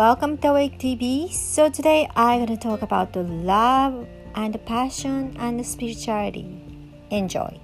[0.00, 1.30] welcome to Awake TV.
[1.30, 6.56] So today I'm going to talk about the love and the passion and the spirituality.
[7.10, 7.60] Enjoy.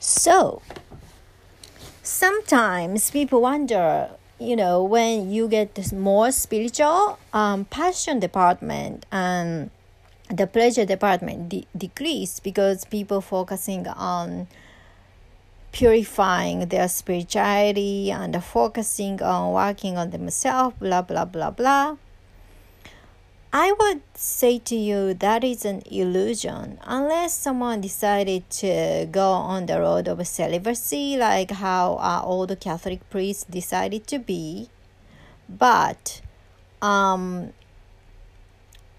[0.00, 0.62] So
[2.02, 4.10] sometimes people wonder,
[4.40, 9.70] you know, when you get this more spiritual, um, passion department and
[10.28, 14.48] the pleasure department de- decrease because people focusing on
[15.72, 21.96] purifying their spirituality and focusing on working on themselves, blah, blah, blah, blah.
[23.52, 29.66] I would say to you that is an illusion unless someone decided to go on
[29.66, 34.68] the road of celibacy, like how our old Catholic priests decided to be.
[35.48, 36.20] But,
[36.82, 37.54] um,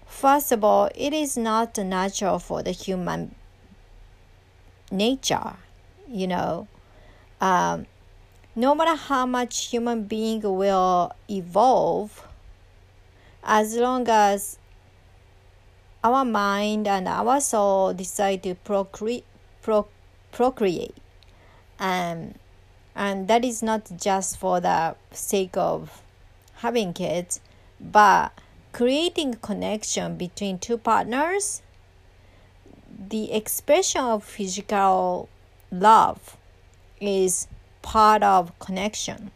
[0.04, 3.36] first of all, it is not natural for the human
[4.90, 5.54] nature
[6.10, 6.66] you know
[7.40, 7.86] um,
[8.56, 12.26] no matter how much human being will evolve
[13.44, 14.58] as long as
[16.02, 19.22] our mind and our soul decide to procre-
[19.62, 19.88] pro-
[20.32, 20.96] procreate
[21.78, 22.38] and
[22.94, 26.02] and that is not just for the sake of
[26.56, 27.40] having kids
[27.80, 28.32] but
[28.72, 31.62] creating connection between two partners
[33.08, 35.28] the expression of physical
[35.70, 36.36] love
[37.00, 37.48] is
[37.82, 39.30] part of connection.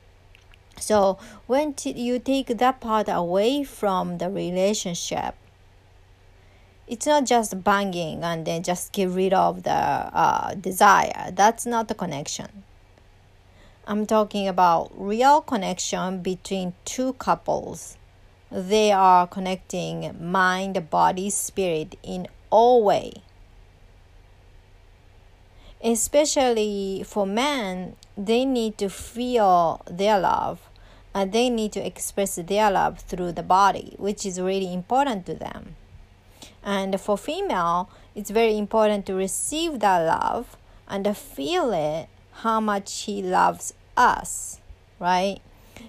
[0.79, 5.35] So when t- you take that part away from the relationship,
[6.87, 11.31] it's not just banging and then just get rid of the uh, desire.
[11.33, 12.65] That's not the connection.
[13.87, 17.97] I'm talking about real connection between two couples.
[18.51, 23.23] They are connecting mind, body, spirit in all way
[25.85, 30.69] especially for men, they need to feel their love
[31.15, 35.35] and they need to express their love through the body, which is really important to
[35.35, 35.77] them.
[36.65, 40.57] And for female, it's very important to receive that love
[40.89, 42.09] and feel it
[42.39, 44.61] how much he loves us,
[44.99, 45.41] right?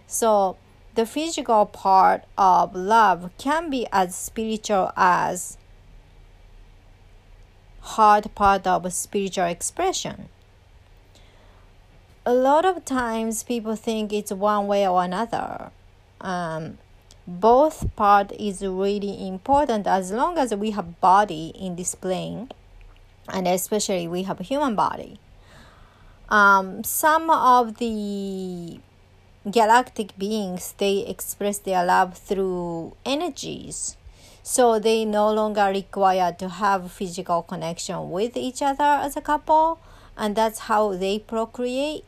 [0.05, 0.57] So
[0.95, 5.57] the physical part of love can be as spiritual as
[7.85, 10.29] hard part of spiritual expression.
[12.25, 15.71] A lot of times people think it's one way or another.
[16.19, 16.79] Um,
[17.27, 22.49] both part is really important as long as we have body in this plane
[23.27, 25.19] and especially we have human body
[26.29, 28.79] um, some of the
[29.49, 33.97] galactic beings they express their love through energies
[34.47, 39.79] so they no longer require to have physical connection with each other as a couple
[40.15, 42.05] and that's how they procreate.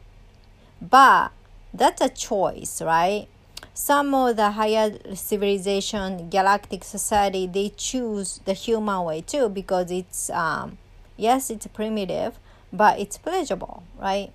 [0.79, 1.31] But
[1.73, 3.27] that's a choice right?
[3.73, 10.29] Some of the higher civilization galactic society they choose the human way too because it's
[10.29, 10.77] um,
[11.17, 12.37] yes it's primitive
[12.71, 14.31] but it's pleasurable right?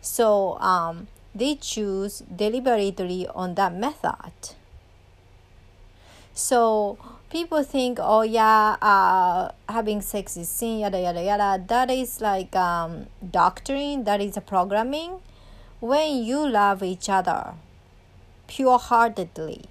[0.00, 4.54] So um, they choose deliberately on that method
[6.34, 6.98] so
[7.30, 11.64] people think, oh yeah, uh, having sex is sin, yada yada yada.
[11.66, 14.04] That is like um, doctrine.
[14.04, 15.20] That is a programming.
[15.80, 17.54] When you love each other,
[18.46, 19.64] pure-heartedly,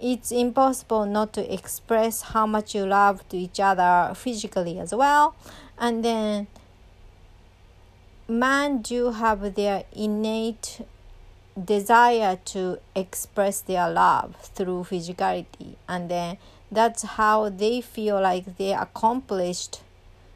[0.00, 5.34] it's impossible not to express how much you love to each other physically as well,
[5.78, 6.48] and then
[8.28, 10.80] man do have their innate
[11.62, 15.76] desire to express their love through physicality.
[15.88, 16.38] And then
[16.70, 19.80] that's how they feel like they accomplished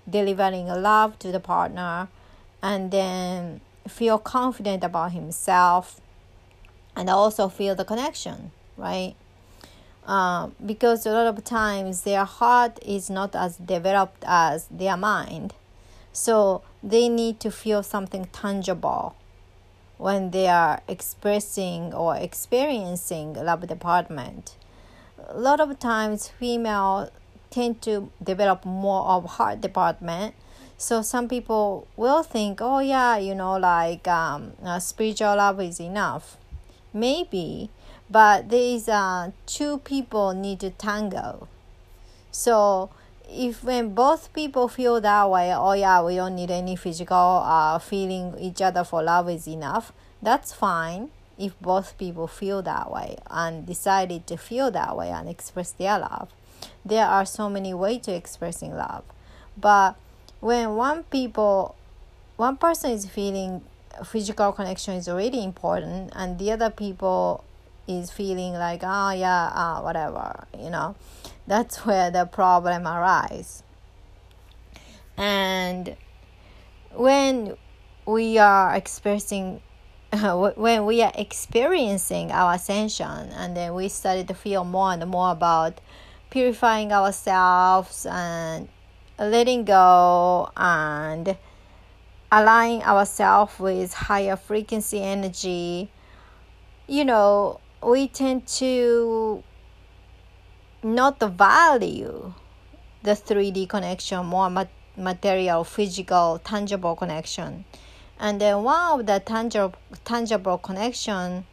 [0.09, 2.09] delivering love to the partner
[2.62, 6.00] and then feel confident about himself
[6.94, 9.15] and also feel the connection right?
[10.06, 15.54] Uh, because a lot of times their heart is not as developed as their mind.
[16.12, 19.16] So they need to feel something tangible
[19.98, 24.57] when they are expressing or experiencing love department.
[25.28, 27.10] A lot of times, female
[27.51, 30.34] tend to develop more of heart department.
[30.78, 35.81] So some people will think, oh yeah, you know, like um, uh, spiritual love is
[35.81, 36.37] enough.
[36.93, 37.71] Maybe,
[38.10, 41.48] but these uh, two people need to tango.
[42.31, 42.91] So
[43.28, 47.78] if when both people feel that way, oh yeah, we don't need any physical uh,
[47.78, 49.92] feeling each other for love is enough.
[50.22, 55.28] That's fine if both people feel that way and decided to feel that way and
[55.28, 56.30] express their love.
[56.84, 59.04] There are so many ways to expressing love,
[59.56, 59.96] but
[60.40, 61.74] when one people,
[62.36, 63.62] one person is feeling
[64.04, 67.42] physical connection is really important and the other people
[67.86, 70.97] is feeling like oh yeah uh, whatever you know?
[71.47, 73.62] That's where the problem arises
[75.16, 75.97] and
[76.92, 77.56] when
[78.06, 79.60] we are expressing
[80.56, 85.33] when we are experiencing our ascension and then we started to feel more and more
[85.33, 85.80] about
[86.30, 88.68] purifying ourselves and
[89.18, 91.36] letting go and
[92.30, 95.91] aligning ourselves with higher frequency energy
[96.86, 99.42] you know we tend to
[100.83, 102.34] not value
[103.03, 104.50] the 3d connection more
[104.97, 107.65] material physical tangible connection
[108.18, 111.44] and then one of the tangible tangible connection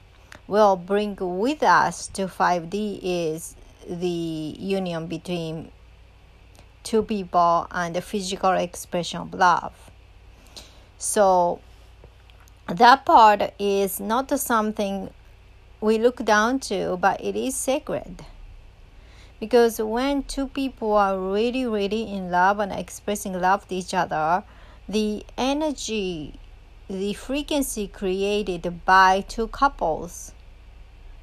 [0.47, 3.56] will bring with us to 5D is
[3.88, 5.71] the union between
[6.83, 9.74] two people and the physical expression of love.
[10.97, 11.59] So
[12.68, 15.09] that part is not something
[15.83, 18.25] we look down to, but it is sacred.
[19.41, 24.45] Because when two people are really, really in love and expressing love to each other,
[24.88, 26.39] the energy
[26.89, 30.33] the frequency created by two couples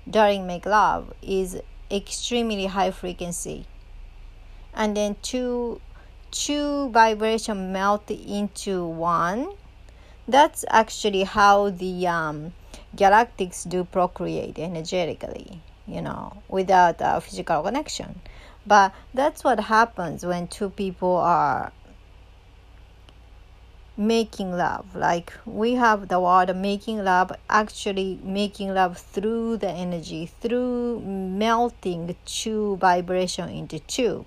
[0.09, 1.61] during make love is
[1.91, 3.67] extremely high frequency
[4.73, 5.79] and then two
[6.31, 9.53] two vibration melt into one
[10.27, 12.53] that's actually how the um,
[12.97, 18.21] galactics do procreate energetically you know without a physical connection.
[18.67, 21.73] But that's what happens when two people are
[23.97, 24.95] making love.
[24.95, 32.17] Like we have the word making love actually making love through the energy through melting
[32.25, 34.27] two vibration into two.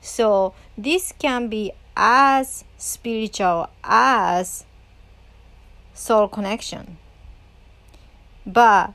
[0.00, 4.64] So this can be as spiritual as
[5.94, 6.98] soul connection
[8.46, 8.92] but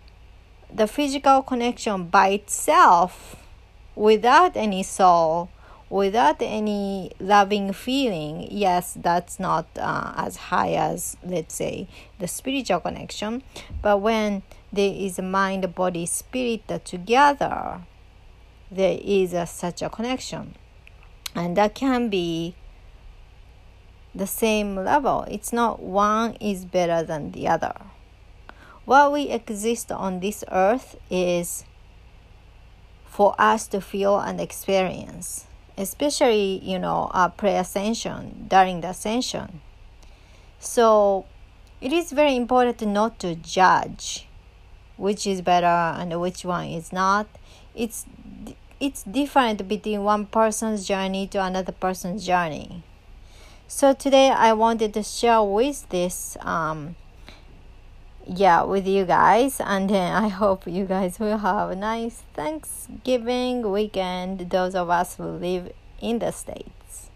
[0.73, 3.35] the physical connection by itself
[3.95, 5.49] without any soul
[5.89, 11.87] without any loving feeling, yes, that's not uh, as high as, let's say,
[12.19, 13.41] the spiritual connection.
[13.81, 17.81] But when there is a mind, body, spirit together,
[18.71, 20.55] there is a, such a connection.
[21.33, 22.55] And that can be
[24.13, 25.25] the same level.
[25.29, 27.73] It's not one is better than the other.
[28.89, 31.63] What we exist on this earth is
[33.05, 35.45] for us to feel and experience
[35.77, 39.61] especially you know uh, pre-ascension during the ascension.
[40.57, 41.25] So
[41.79, 44.27] it is very important not to judge
[44.97, 47.27] which is better and which one is not.
[47.75, 48.07] It's
[48.79, 52.81] it's different between one person's journey to another person's journey.
[53.67, 56.95] So today i wanted to share with this um,
[58.29, 63.71] yeah with you guys and then i hope you guys will have a nice thanksgiving
[63.71, 64.49] weekend.
[64.51, 67.09] Those of us who live in the states.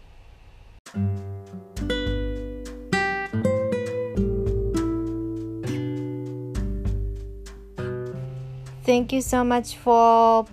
[8.84, 10.46] Thank you so much for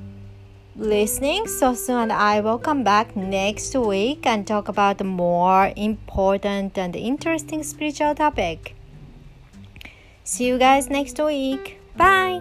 [0.77, 1.47] listening.
[1.47, 7.63] So soon i will come back next week and talk about more important and interesting
[7.63, 8.77] spiritual topic
[10.31, 11.81] See you guys next week.
[11.97, 12.41] Bye.